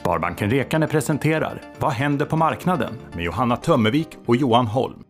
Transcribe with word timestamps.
Sparbanken 0.00 0.50
Rekane 0.50 0.86
presenterar 0.86 1.60
Vad 1.78 1.92
händer 1.92 2.26
på 2.26 2.36
marknaden? 2.36 2.98
med 3.12 3.24
Johanna 3.24 3.56
Tömmervik 3.56 4.08
och 4.26 4.36
Johan 4.36 4.66
Holm. 4.66 5.04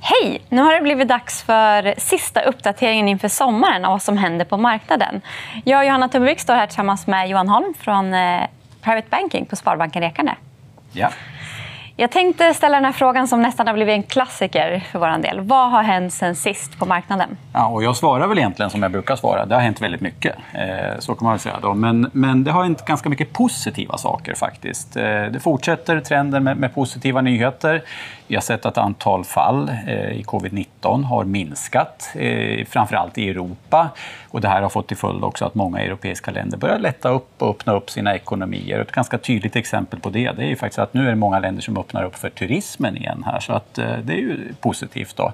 Hej! 0.00 0.42
Nu 0.48 0.62
har 0.62 0.74
det 0.74 0.80
blivit 0.80 1.08
dags 1.08 1.42
för 1.42 1.94
sista 2.00 2.40
uppdateringen 2.42 3.08
inför 3.08 3.28
sommaren 3.28 3.84
av 3.84 3.90
vad 3.90 4.02
som 4.02 4.16
händer 4.18 4.44
på 4.44 4.56
marknaden. 4.56 5.20
Jag 5.64 5.78
och 5.78 5.84
Johanna 5.86 6.08
Tömmervik 6.08 6.40
står 6.40 6.54
här 6.54 6.66
tillsammans 6.66 7.06
med 7.06 7.28
Johan 7.28 7.48
Holm 7.48 7.74
från 7.78 8.14
eh, 8.14 8.42
Private 8.82 9.06
Banking 9.10 9.46
på 9.46 9.56
Sparbanken 9.56 10.02
Rekane. 10.02 10.36
Ja. 10.92 11.10
Jag 11.98 12.10
tänkte 12.10 12.54
ställa 12.54 12.76
den 12.76 12.84
här 12.84 12.92
frågan 12.92 13.28
som 13.28 13.42
nästan 13.42 13.66
har 13.66 13.74
blivit 13.74 13.92
en 13.92 14.02
klassiker 14.02 14.84
för 14.92 14.98
vår 14.98 15.22
del. 15.22 15.40
Vad 15.40 15.70
har 15.70 15.82
hänt 15.82 16.12
sen 16.12 16.36
sist 16.36 16.78
på 16.78 16.86
marknaden? 16.86 17.36
Ja, 17.52 17.66
och 17.66 17.84
jag 17.84 17.96
svarar 17.96 18.26
väl 18.26 18.38
egentligen 18.38 18.70
som 18.70 18.82
jag 18.82 18.92
brukar 18.92 19.16
svara. 19.16 19.46
Det 19.46 19.54
har 19.54 19.62
hänt 19.62 19.82
väldigt 19.82 20.00
mycket. 20.00 20.36
Eh, 20.52 20.98
så 20.98 21.14
kan 21.14 21.24
man 21.24 21.32
väl 21.32 21.40
säga. 21.40 21.58
Då. 21.62 21.74
Men, 21.74 22.10
men 22.12 22.44
det 22.44 22.50
har 22.50 22.62
hänt 22.62 22.84
ganska 22.84 23.08
mycket 23.08 23.32
positiva 23.32 23.98
saker 23.98 24.34
faktiskt. 24.34 24.96
Eh, 24.96 25.02
det 25.02 25.40
fortsätter 25.42 26.00
trenden 26.00 26.44
med, 26.44 26.56
med, 26.56 26.74
positiva 26.74 27.20
nyheter. 27.20 27.82
Vi 28.26 28.34
har 28.34 28.42
sett 28.42 28.66
att 28.66 28.78
antal 28.78 29.24
fall 29.24 29.68
eh, 29.86 30.10
i 30.10 30.22
covid-19 30.22 31.04
har 31.04 31.24
minskat, 31.24 32.10
framför 32.12 32.86
framförallt 32.86 33.18
i 33.18 33.28
Europa. 33.28 33.88
Och 34.28 34.40
det 34.40 34.48
här 34.48 34.62
har 34.62 34.68
fått 34.68 34.88
till 34.88 34.96
följd 34.96 35.24
också 35.24 35.44
att 35.44 35.54
många 35.54 35.80
europeiska 35.80 36.30
länder 36.30 36.58
börjar 36.58 36.78
lätta 36.78 37.08
upp 37.08 37.42
och 37.42 37.50
öppna 37.50 37.72
upp 37.72 37.90
sina 37.90 38.14
ekonomier. 38.14 38.80
Ett 38.80 38.92
ganska 38.92 39.18
tydligt 39.18 39.56
exempel 39.56 40.00
på 40.00 40.10
det, 40.10 40.32
det 40.32 40.42
är 40.42 40.48
ju 40.48 40.56
faktiskt 40.56 40.78
att 40.78 40.94
nu 40.94 41.06
är 41.06 41.10
det 41.10 41.16
många 41.16 41.38
länder 41.38 41.62
som 41.62 41.76
öppnar 41.76 42.04
upp 42.04 42.16
för 42.16 42.30
turismen 42.30 42.96
igen 42.96 43.22
här. 43.26 43.40
Så 43.40 43.52
att, 43.52 43.78
eh, 43.78 43.98
det 44.02 44.12
är 44.12 44.18
ju 44.18 44.54
positivt. 44.60 45.16
Då. 45.16 45.32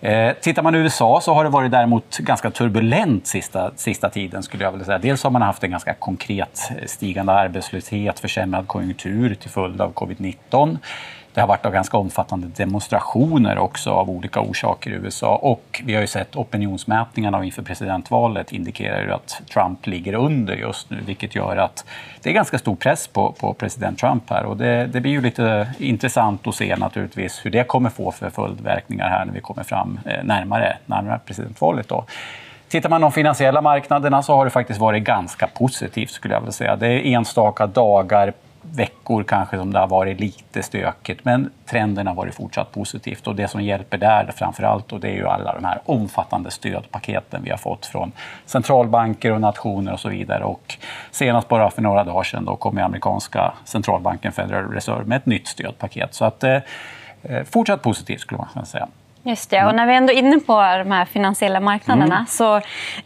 Eh, 0.00 0.32
tittar 0.32 0.62
man 0.62 0.74
i 0.74 0.78
USA 0.78 1.20
så 1.20 1.34
har 1.34 1.44
det 1.44 1.50
varit 1.50 1.70
däremot 1.70 2.18
ganska 2.18 2.50
turbulent 2.50 3.26
sista, 3.26 3.70
sista 3.76 4.10
tiden. 4.10 4.42
skulle 4.42 4.64
jag 4.64 4.72
vilja 4.72 4.86
säga. 4.86 4.98
Dels 4.98 5.22
har 5.24 5.30
man 5.30 5.42
haft 5.42 5.64
en 5.64 5.70
ganska 5.70 5.94
konkret 5.94 6.70
stigande 6.86 7.32
arbetslöshet, 7.32 8.20
försämrad 8.20 8.66
konjunktur 8.66 9.34
till 9.34 9.50
följd 9.50 9.80
av 9.80 9.92
covid-19. 9.92 10.78
Det 11.34 11.40
har 11.40 11.48
varit 11.48 11.62
ganska 11.62 11.96
omfattande 11.96 12.46
demonstrationer 12.46 13.58
också 13.58 13.90
av 13.90 14.10
olika 14.10 14.40
orsaker 14.40 14.90
i 14.90 14.94
USA. 14.94 15.36
Och 15.36 15.82
vi 15.84 15.94
har 15.94 16.00
ju 16.00 16.06
sett 16.06 16.36
opinionsmätningarna 16.36 17.44
inför 17.44 17.62
presidentvalet 17.62 18.52
indikerar 18.52 19.02
ju 19.02 19.12
att 19.12 19.42
Trump 19.52 19.86
ligger 19.86 20.14
under 20.14 20.54
just 20.54 20.90
nu, 20.90 20.96
vilket 21.06 21.34
gör 21.34 21.56
att 21.56 21.84
det 22.22 22.30
är 22.30 22.34
ganska 22.34 22.58
stor 22.58 22.76
press 22.76 23.08
på, 23.08 23.32
på 23.32 23.54
president 23.54 23.98
Trump 23.98 24.30
här. 24.30 24.44
Och 24.44 24.56
det, 24.56 24.86
det 24.86 25.00
blir 25.00 25.12
ju 25.12 25.20
lite 25.20 25.68
intressant 25.78 26.46
att 26.46 26.54
se 26.54 26.76
naturligtvis 26.76 27.40
hur 27.44 27.50
det 27.50 27.64
kommer 27.64 27.90
få 27.90 28.12
för 28.12 28.30
följdverkningar 28.30 29.08
här 29.08 29.24
när 29.24 29.32
vi 29.32 29.40
kommer 29.40 29.62
fram 29.62 30.00
eh, 30.04 30.24
närmare, 30.24 30.76
närmare 30.86 31.20
presidentvalet. 31.26 31.88
Då. 31.88 32.04
Tittar 32.68 32.88
man 32.88 33.00
på 33.00 33.02
de 33.02 33.12
finansiella 33.12 33.62
marknaderna 33.62 34.22
så 34.22 34.34
har 34.34 34.44
det 34.44 34.50
faktiskt 34.50 34.80
varit 34.80 35.04
ganska 35.04 35.46
positivt 35.46 36.10
skulle 36.10 36.34
jag 36.34 36.40
vilja 36.40 36.52
säga. 36.52 36.76
Det 36.76 36.86
är 36.86 37.06
enstaka 37.06 37.66
dagar 37.66 38.32
veckor 38.62 39.22
kanske 39.22 39.58
som 39.58 39.72
det 39.72 39.78
har 39.78 39.86
varit 39.86 40.20
lite 40.20 40.62
stökigt, 40.62 41.24
men 41.24 41.50
trenden 41.66 42.06
har 42.06 42.14
varit 42.14 42.34
fortsatt 42.34 42.72
positivt. 42.72 43.26
Och 43.26 43.36
det 43.36 43.48
som 43.48 43.62
hjälper 43.62 43.98
där 43.98 44.32
framför 44.36 44.62
allt, 44.62 44.92
och 44.92 45.00
det 45.00 45.08
är 45.08 45.14
ju 45.14 45.28
alla 45.28 45.54
de 45.54 45.64
här 45.64 45.80
omfattande 45.84 46.50
stödpaketen 46.50 47.42
vi 47.44 47.50
har 47.50 47.56
fått 47.56 47.86
från 47.86 48.12
centralbanker 48.46 49.32
och 49.32 49.40
nationer 49.40 49.92
och 49.92 50.00
så 50.00 50.08
vidare. 50.08 50.44
Och 50.44 50.76
senast 51.10 51.48
bara 51.48 51.70
för 51.70 51.82
några 51.82 52.04
dagar 52.04 52.22
sedan 52.22 52.44
då 52.44 52.56
kom 52.56 52.78
amerikanska 52.78 53.52
centralbanken 53.64 54.32
Federal 54.32 54.72
Reserve 54.72 55.04
med 55.04 55.16
ett 55.16 55.26
nytt 55.26 55.48
stödpaket. 55.48 56.14
Så 56.14 56.24
att, 56.24 56.44
eh, 56.44 56.58
fortsatt 57.50 57.82
positivt 57.82 58.20
skulle 58.20 58.38
man 58.38 58.48
kunna 58.52 58.64
säga. 58.64 58.88
Just 59.22 59.50
det. 59.50 59.64
Och 59.64 59.74
när 59.74 59.86
vi 59.86 59.94
ändå 59.94 60.12
är 60.12 60.16
inne 60.16 60.38
på 60.38 60.52
de 60.52 60.90
här 60.90 61.04
finansiella 61.04 61.60
marknaderna 61.60 62.14
mm. 62.14 62.26
så 62.26 62.56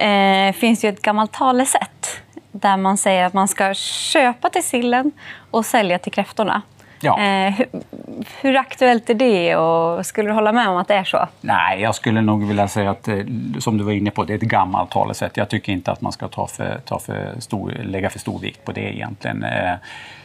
eh, 0.03 0.53
finns 0.53 0.81
det 0.81 0.89
ett 0.89 1.03
gammalt 1.03 1.33
talesätt 1.33 2.23
där 2.63 2.77
man 2.77 2.99
säger 2.99 3.25
att 3.25 3.33
man 3.33 3.49
ska 3.49 3.75
köpa 3.75 4.51
till 4.51 4.65
sillen 4.65 5.13
och 5.51 5.67
sälja 5.67 5.99
till 5.99 6.13
kräftorna. 6.13 6.63
Ja. 7.03 7.21
Eh, 7.21 7.53
hur, 7.53 7.67
hur, 8.41 8.57
aktuellt 8.57 9.11
är 9.11 9.15
det 9.15 9.57
och 9.57 10.07
skulle 10.07 10.29
du 10.29 10.33
hålla 10.33 10.53
med 10.53 10.69
om 10.69 10.77
att 10.77 10.89
det 10.89 10.95
är 10.95 11.05
så? 11.05 11.29
Nej, 11.41 11.81
jag 11.81 11.95
skulle 11.95 12.21
nog 12.21 12.47
vilja 12.47 12.69
säga 12.69 12.91
att, 12.91 13.09
eh, 13.09 13.17
som 13.59 13.79
du 13.79 13.85
var 13.85 13.93
inne 13.93 14.11
på, 14.11 14.25
det 14.25 14.33
är 14.33 14.37
ett 14.37 14.43
gammalt 14.43 14.91
talesätt. 14.91 15.37
Jag 15.37 15.49
tycker 15.49 15.73
inte 15.73 15.93
att 15.93 16.01
man 16.01 16.13
ska 16.13 16.29
ta 16.29 16.47
för, 16.47 16.81
ta 16.85 16.99
för 16.99 17.35
stor, 17.39 17.71
lägga 17.71 18.11
för 18.11 18.19
stor 18.19 18.39
vikt 18.39 18.65
på 18.65 18.73
det 18.73 18.95
egentligen. 18.95 19.45
Eh, 19.45 19.75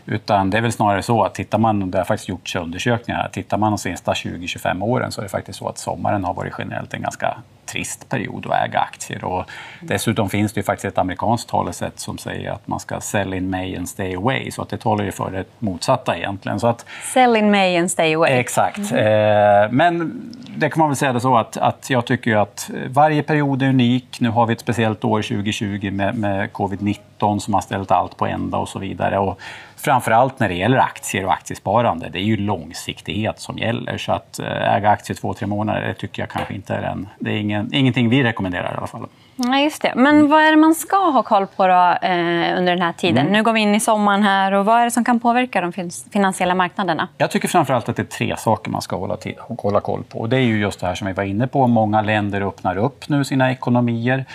utan 0.06 0.50
det 0.50 0.58
är 0.58 0.62
väl 0.62 0.72
snarare 0.72 1.04
så 1.04 1.24
att 1.24 1.36
tittar 1.36 1.58
man, 1.58 1.92
det 1.92 1.98
har 1.98 2.06
faktiskt 2.06 2.30
gjorts 2.30 2.56
undersökningar, 2.56 3.30
tittar 3.31 3.58
man 3.58 3.72
de 3.72 3.78
senaste 3.78 4.12
20-25 4.12 4.84
åren 4.84 5.12
så 5.12 5.22
är 5.22 5.24
det 5.24 5.30
faktiskt 5.30 5.59
så 5.59 5.69
att 5.69 5.78
sommaren 5.78 6.24
har 6.24 6.34
varit 6.34 6.54
generellt 6.58 6.94
en 6.94 7.02
ganska 7.02 7.38
trist 7.68 8.10
period 8.10 8.46
att 8.46 8.68
äga 8.68 8.80
aktier. 8.80 9.24
Och 9.24 9.46
dessutom 9.82 10.30
finns 10.30 10.54
det 10.54 10.60
ju 10.60 10.64
faktiskt 10.64 10.86
ett 10.86 10.98
amerikanskt 10.98 11.50
talesätt 11.50 12.00
som 12.00 12.18
säger 12.18 12.52
att 12.52 12.68
man 12.68 12.80
ska 12.80 13.00
sell 13.00 13.34
in 13.34 13.50
May 13.50 13.76
and 13.76 13.90
stay 13.90 14.16
away. 14.16 14.52
Så 14.52 14.62
att 14.62 14.70
det 14.70 14.78
talar 14.78 15.06
ju 15.06 15.12
för 15.12 15.32
det 15.32 15.46
motsatta 15.60 16.18
egentligen. 16.18 16.60
Så 16.60 16.68
att, 16.68 16.86
sell 17.14 17.36
in 17.36 17.52
May 17.52 17.78
and 17.78 17.92
stay 17.92 18.16
away. 18.16 18.32
Exakt. 18.32 18.92
Mm. 18.92 19.76
Men 19.76 20.22
det 20.58 20.70
kan 20.70 20.80
man 20.80 20.90
väl 20.90 20.96
säga 20.96 21.14
det 21.14 21.20
så 21.20 21.38
att, 21.38 21.58
att 21.58 21.90
jag 21.90 22.06
tycker 22.06 22.36
att 22.36 22.70
varje 22.88 23.24
period 23.24 23.62
är 23.62 23.70
unik. 23.70 24.18
Nu 24.20 24.30
har 24.30 24.46
vi 24.46 24.54
ett 24.54 24.60
speciellt 24.60 25.04
år 25.04 25.22
2020 25.22 25.92
med, 25.92 26.16
med 26.16 26.52
covid-19 26.52 27.17
som 27.20 27.54
har 27.54 27.62
ställt 27.62 27.92
allt 27.92 28.18
på 28.18 28.26
ända 28.26 28.58
och 28.58 28.70
så 28.70 28.80
vidare. 28.80 29.20
Och 29.20 29.40
framför 29.76 30.12
allt 30.12 30.40
när 30.40 30.50
det 30.50 30.56
gäller 30.56 30.78
aktier 30.78 31.26
och 31.26 31.34
aktiesparande, 31.34 32.10
det 32.10 32.20
är 32.20 32.24
ju 32.24 32.38
långsiktighet 32.38 33.40
som 33.40 33.58
gäller. 33.58 33.98
Så 33.98 34.12
att 34.12 34.40
eh, 34.40 34.76
äga 34.76 34.90
aktier 34.90 35.18
två, 35.18 35.34
tre 35.34 35.48
månader, 35.48 35.88
det 35.88 35.94
tycker 35.94 36.22
jag 36.22 36.30
kanske 36.30 36.54
inte 36.54 36.74
är 36.74 36.84
en... 36.84 37.08
Det 37.20 37.32
är 37.32 37.38
ingen, 37.38 37.74
ingenting 37.74 38.10
vi 38.10 38.24
rekommenderar 38.24 38.74
i 38.74 38.78
alla 38.78 38.88
fall. 38.88 39.08
Ja, 39.36 39.60
just 39.60 39.82
det. 39.82 39.94
Men 39.96 40.30
vad 40.30 40.42
är 40.42 40.52
det 40.52 40.58
man 40.58 40.76
ska 40.76 40.98
ha 40.98 41.24
koll 41.24 41.48
på 41.48 41.68
då, 41.68 41.98
eh, 42.02 42.58
under 42.58 42.66
den 42.66 42.82
här 42.82 42.94
tiden? 42.94 43.18
Mm. 43.18 43.34
Nu 43.34 43.44
går 43.44 43.54
vi 43.54 43.60
in 43.60 43.76
i 43.76 43.80
sommaren 43.80 44.24
här. 44.24 44.52
och 44.52 44.66
Vad 44.66 44.80
är 44.80 44.86
det 44.86 44.92
som 44.92 45.06
kan 45.06 45.20
påverka 45.20 45.62
de 45.62 45.92
finansiella 46.14 46.56
marknaderna? 46.56 47.08
Jag 47.18 47.32
tycker 47.32 47.48
framför 47.48 47.74
allt 47.74 47.90
att 47.90 47.96
det 47.96 48.02
är 48.02 48.18
tre 48.18 48.36
saker 48.38 48.72
man 48.72 48.82
ska 48.82 48.96
hålla, 48.96 49.18
till, 49.18 49.36
hålla 49.40 49.80
koll 49.80 50.04
på. 50.04 50.28
Det 50.28 50.38
är 50.38 50.42
ju 50.42 50.60
just 50.60 50.80
det 50.80 50.88
här 50.88 50.96
som 50.96 51.08
vi 51.08 51.14
var 51.14 51.24
inne 51.24 51.48
på. 51.48 51.68
Många 51.68 52.02
länder 52.02 52.42
öppnar 52.42 52.78
upp 52.78 53.10
nu 53.10 53.24
sina 53.24 53.52
ekonomier. 53.52 54.26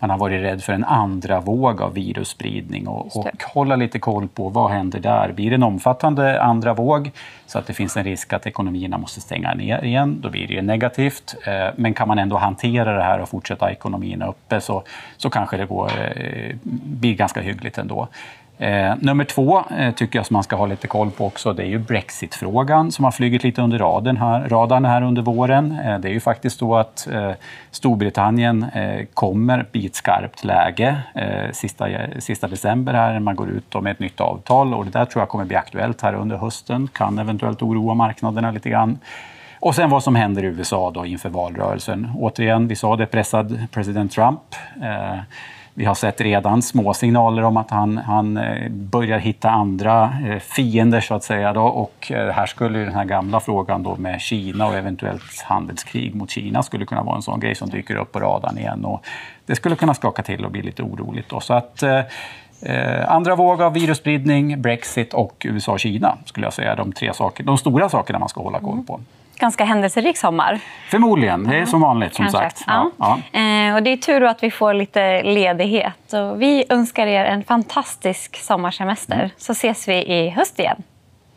Man 0.00 0.10
har 0.10 0.18
varit 0.18 0.42
rädd 0.42 0.62
för 0.62 0.72
en 0.72 0.84
andra 0.84 1.40
våg 1.40 1.82
av 1.82 1.94
virusspridning 1.94 2.88
och, 2.88 3.16
och 3.16 3.42
hålla 3.54 3.76
lite 3.76 3.98
koll 3.98 4.28
på 4.28 4.48
vad 4.48 4.70
händer 4.70 5.00
där. 5.00 5.32
Blir 5.32 5.50
det 5.50 5.54
en 5.54 5.62
omfattande 5.62 6.42
andra 6.42 6.74
våg 6.74 7.10
så 7.46 7.58
att 7.58 7.66
det 7.66 7.72
finns 7.72 7.96
en 7.96 8.04
risk 8.04 8.32
att 8.32 8.46
ekonomierna 8.46 8.98
måste 8.98 9.20
stänga 9.20 9.54
ner 9.54 9.84
igen, 9.84 10.20
då 10.20 10.30
blir 10.30 10.48
det 10.48 10.62
negativt. 10.62 11.34
Eh, 11.46 11.68
men 11.76 11.94
kan 11.94 12.08
man 12.08 12.18
ändå 12.18 12.36
hantera 12.36 12.92
det 12.92 13.02
här 13.02 13.20
och 13.20 13.28
fortsätta 13.28 13.70
ekonomierna 13.70 14.26
uppe 14.26 14.60
så, 14.60 14.82
så 15.16 15.30
kanske 15.30 15.56
det 15.56 15.66
går, 15.66 15.90
eh, 16.14 16.56
blir 16.62 17.14
ganska 17.14 17.40
hyggligt 17.40 17.78
ändå. 17.78 18.08
Eh, 18.60 18.94
nummer 19.00 19.24
två 19.24 19.64
eh, 19.78 19.94
tycker 19.94 20.18
jag 20.18 20.26
som 20.26 20.34
man 20.34 20.42
ska 20.42 20.56
ha 20.56 20.66
lite 20.66 20.86
koll 20.86 21.10
på 21.10 21.26
också, 21.26 21.52
det 21.52 21.62
är 21.62 21.66
ju 21.66 21.78
Brexitfrågan 21.78 22.92
som 22.92 23.04
har 23.04 23.12
flugit 23.12 23.44
lite 23.44 23.62
under 23.62 23.78
raden 23.78 24.16
här, 24.16 24.48
radarn 24.48 24.84
här 24.84 25.02
under 25.02 25.22
våren. 25.22 25.78
Eh, 25.84 25.98
det 25.98 26.08
är 26.08 26.12
ju 26.12 26.20
faktiskt 26.20 26.58
så 26.58 26.76
att 26.76 27.08
eh, 27.12 27.32
Storbritannien 27.70 28.62
eh, 28.62 29.06
kommer 29.14 29.66
i 29.72 29.86
ett 29.86 29.94
skarpt 29.94 30.44
läge 30.44 30.96
eh, 31.14 31.52
sista, 31.52 31.88
sista 32.18 32.48
december 32.48 32.92
här 32.92 33.12
när 33.12 33.20
man 33.20 33.36
går 33.36 33.50
ut 33.50 33.82
med 33.82 33.90
ett 33.90 33.98
nytt 33.98 34.20
avtal 34.20 34.74
och 34.74 34.84
det 34.84 34.90
där 34.90 35.04
tror 35.04 35.22
jag 35.22 35.28
kommer 35.28 35.44
bli 35.44 35.56
aktuellt 35.56 36.00
här 36.00 36.14
under 36.14 36.36
hösten, 36.36 36.88
kan 36.92 37.18
eventuellt 37.18 37.62
oroa 37.62 37.94
marknaderna 37.94 38.50
lite 38.50 38.70
grann. 38.70 38.98
Och 39.60 39.74
sen 39.74 39.90
vad 39.90 40.02
som 40.02 40.14
händer 40.14 40.42
i 40.42 40.46
USA 40.46 40.90
då 40.90 41.06
inför 41.06 41.28
valrörelsen. 41.28 42.12
Återigen, 42.18 42.68
vi 42.68 42.76
sa 42.76 42.96
det, 42.96 43.06
pressad 43.06 43.66
president 43.72 44.12
Trump. 44.12 44.40
Eh, 44.82 45.18
vi 45.80 45.86
har 45.86 45.94
sett 45.94 46.20
redan 46.20 46.62
små 46.62 46.94
signaler 46.94 47.42
om 47.42 47.56
att 47.56 47.70
han, 47.70 47.98
han 47.98 48.36
eh, 48.36 48.68
börjar 48.70 49.18
hitta 49.18 49.50
andra 49.50 50.14
eh, 50.26 50.38
fiender 50.38 51.00
så 51.00 51.14
att 51.14 51.24
säga. 51.24 51.52
Då. 51.52 51.62
Och 51.62 52.12
eh, 52.12 52.32
här 52.32 52.46
skulle 52.46 52.78
den 52.78 52.94
här 52.94 53.04
gamla 53.04 53.40
frågan 53.40 53.82
då 53.82 53.96
med 53.96 54.20
Kina 54.20 54.66
och 54.66 54.74
eventuellt 54.74 55.42
handelskrig 55.44 56.14
mot 56.14 56.30
Kina 56.30 56.62
skulle 56.62 56.86
kunna 56.86 57.02
vara 57.02 57.16
en 57.16 57.22
sån 57.22 57.40
grej 57.40 57.54
som 57.54 57.68
dyker 57.70 57.96
upp 57.96 58.12
på 58.12 58.20
radarn 58.20 58.58
igen. 58.58 58.84
Och 58.84 59.06
det 59.46 59.54
skulle 59.54 59.76
kunna 59.76 59.94
skaka 59.94 60.22
till 60.22 60.44
och 60.44 60.50
bli 60.50 60.62
lite 60.62 60.82
oroligt. 60.82 61.28
Då. 61.28 61.40
Så 61.40 61.54
att, 61.54 61.82
eh, 61.82 63.12
andra 63.12 63.36
våg 63.36 63.62
av 63.62 63.72
virusspridning, 63.72 64.62
Brexit 64.62 65.14
och 65.14 65.46
USA-Kina 65.48 66.18
skulle 66.24 66.46
jag 66.46 66.52
säga 66.52 66.74
de 66.74 66.92
tre 66.92 67.14
saker, 67.14 67.44
de 67.44 67.58
stora 67.58 67.88
sakerna 67.88 68.18
man 68.18 68.28
ska 68.28 68.42
hålla 68.42 68.60
koll 68.60 68.84
på 68.86 69.00
ganska 69.40 69.64
händelserik 69.64 70.18
sommar. 70.18 70.60
Förmodligen. 70.90 71.44
Det 71.44 71.56
är 71.56 71.66
som 71.66 71.80
vanligt. 71.80 72.14
som 72.14 72.28
sagt. 72.28 72.64
Ja. 72.66 72.90
Ja. 72.98 73.38
Eh, 73.40 73.74
och 73.74 73.82
det 73.82 73.92
är 73.92 73.96
tur 73.96 74.22
att 74.22 74.42
vi 74.42 74.50
får 74.50 74.74
lite 74.74 75.22
ledighet. 75.22 76.12
Och 76.12 76.42
vi 76.42 76.64
önskar 76.68 77.06
er 77.06 77.24
en 77.24 77.44
fantastisk 77.44 78.36
sommarsemester. 78.36 79.14
Mm. 79.14 79.30
Så 79.36 79.52
ses 79.52 79.88
vi 79.88 79.94
i 79.94 80.30
höst 80.30 80.58
igen. 80.58 80.82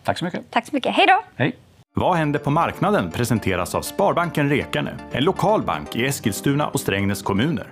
Tack 0.04 0.18
så 0.18 0.26
mycket. 0.26 0.52
Tack 0.52 0.66
så 0.66 0.76
mycket. 0.76 0.96
Hej 0.96 1.06
då! 1.08 1.24
Hej. 1.36 1.56
Vad 1.96 2.16
händer 2.18 2.40
på 2.40 2.50
marknaden 2.52 3.12
presenteras 3.12 3.76
av 3.76 3.82
Sparbanken 3.82 4.50
Rekane, 4.50 4.92
en 5.12 5.24
lokal 5.24 5.62
bank 5.62 5.96
i 5.96 6.06
Eskilstuna 6.06 6.68
och 6.68 6.80
Strängnäs 6.80 7.22
kommuner. 7.22 7.68